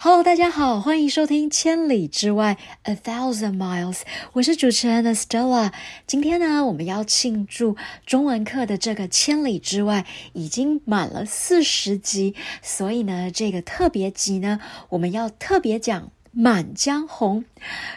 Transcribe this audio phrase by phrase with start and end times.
[0.00, 2.56] Hello，大家好，欢迎收听《千里之外》
[2.88, 5.72] （A Thousand Miles），我是主持人 Stella。
[6.06, 7.76] 今天呢，我们要庆祝
[8.06, 14.60] 中文课的这个《千里之外》已经满了四十集，所以呢，这个特别集呢，
[14.90, 17.42] 我们要特别讲《满江红》，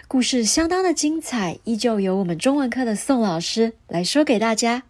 [0.07, 4.81] 故事相当的精彩，依旧由我们中文课的宋老师来说给大家。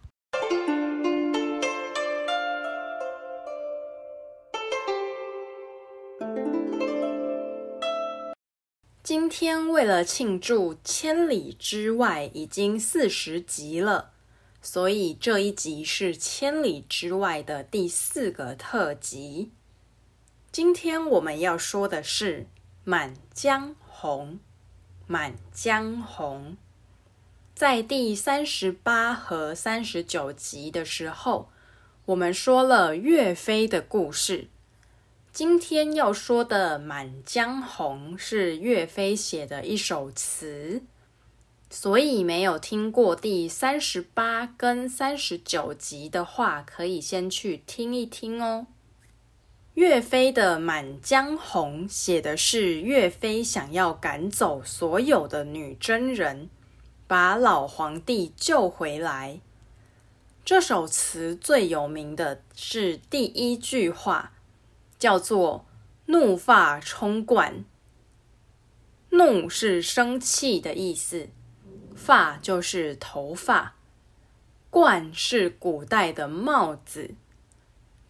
[9.02, 14.12] 今天为了庆祝《千里之外》已经四十集了，
[14.62, 19.50] 所以这一集是《千里之外》的第四个特辑。
[20.52, 22.42] 今天我们要说的是
[22.84, 24.34] 《满江红》。
[25.08, 26.52] 《满江红》
[27.56, 31.50] 在第三十八和三十九集的时候，
[32.04, 34.46] 我们说了岳飞的故事。
[35.32, 40.82] 今天要说的《满江红》是岳飞写的一首词，
[41.70, 48.66] 所以没有听过第三十八跟三十九集的话，可以先去听一听哦。
[49.72, 56.50] 岳飞的《满江红》写的是岳飞想要赶走所有的女真人，
[57.06, 59.40] 把老皇帝救回来。
[60.44, 64.32] 这首词最有名的是第一句话。
[65.02, 65.66] 叫做
[66.06, 67.64] 怒发冲冠。
[69.10, 71.28] 怒是生气的意思，
[71.96, 73.74] 发就是头发，
[74.70, 77.16] 冠是古代的帽子。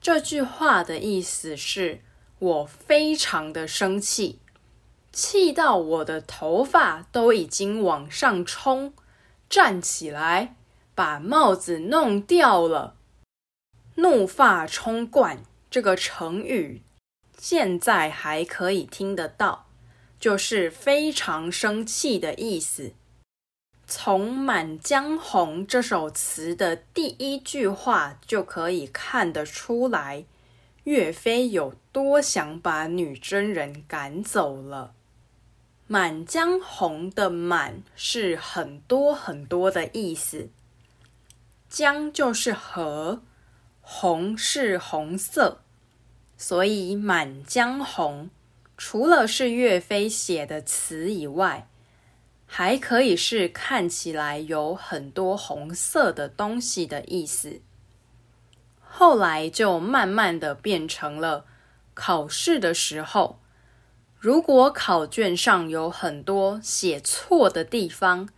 [0.02, 2.02] 这句话的意思是
[2.38, 4.38] 我非常的生气，
[5.10, 8.92] 气到我的头发都已经往上冲，
[9.48, 10.54] 站起来
[10.94, 12.96] 把帽子弄掉了。
[13.94, 15.42] 怒发冲冠。
[15.72, 16.82] 这个成语
[17.38, 19.68] 现在还可以听得到，
[20.20, 22.92] 就是非常生气的意思。
[23.86, 30.26] 从《满江红》这首词的第一句话就可以看得出来，
[30.84, 34.92] 岳飞有多想把女真人赶走了。
[35.86, 40.50] 《满江红》的“满”是很多很多的意思，
[41.70, 43.22] 江就是河。
[43.84, 45.61] 红是红色，
[46.44, 48.24] 所以《满江红》
[48.76, 51.68] 除了是岳飞写的词以外，
[52.46, 57.60] 还可以是看起来有很多红色的东西的意思。
[58.80, 61.44] 后来就慢慢的变成了
[61.94, 63.38] 考试的时候，
[64.18, 68.28] 如果考卷上有很多写错的地方，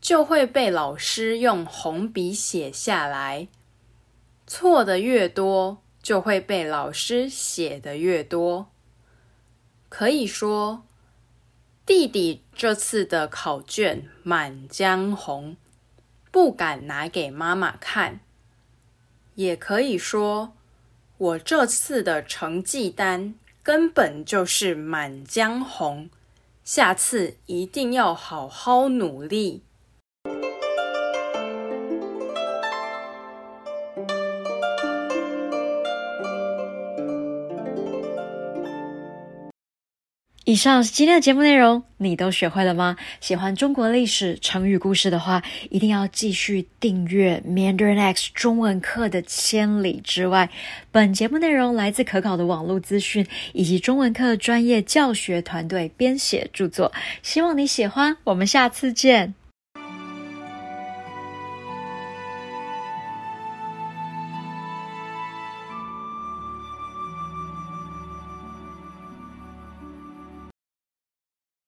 [0.00, 3.48] 就会被老师用红笔写下来。
[4.46, 8.70] 错的越多，就会被老师写的越多。
[9.88, 10.84] 可以说，
[11.86, 15.52] 弟弟这次的考卷《满江红》
[16.30, 18.20] 不敢拿给妈妈看。
[19.34, 20.52] 也可以说，
[21.16, 26.10] 我这次的成绩单根本就是《满江红》，
[26.62, 29.62] 下次一定要好好努力。
[40.44, 42.96] 以上是今天的节目内容，你都学会了吗？
[43.18, 50.50] 喜欢中国历史、成语故事的话，一定要继续订阅 Mandarin X 中文课的《千里之外》。
[50.92, 58.14] 本节目内容来自可考的网络资讯以及中文课专业教学团队编写著作，希望你喜欢。
[58.24, 59.34] 我们下次见。